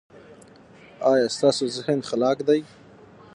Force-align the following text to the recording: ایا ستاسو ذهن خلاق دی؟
ایا 1.11 1.27
ستاسو 1.35 1.63
ذهن 1.77 1.99
خلاق 2.09 2.37
دی؟ 2.47 2.61